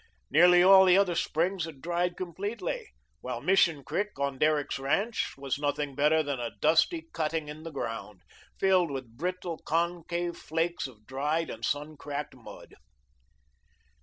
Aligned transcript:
Nearly 0.31 0.63
all 0.63 0.83
the 0.85 0.97
other 0.97 1.13
springs 1.13 1.65
had 1.65 1.79
dried 1.79 2.17
completely, 2.17 2.89
while 3.19 3.39
Mission 3.39 3.83
Creek 3.83 4.17
on 4.17 4.39
Derrick's 4.39 4.79
ranch 4.79 5.35
was 5.37 5.59
nothing 5.59 5.93
better 5.93 6.23
than 6.23 6.39
a 6.39 6.57
dusty 6.59 7.07
cutting 7.13 7.49
in 7.49 7.61
the 7.61 7.69
ground, 7.69 8.23
filled 8.59 8.89
with 8.89 9.15
brittle, 9.15 9.59
concave 9.59 10.37
flakes 10.37 10.87
of 10.87 11.05
dried 11.05 11.51
and 11.51 11.63
sun 11.63 11.97
cracked 11.97 12.33
mud. 12.35 12.73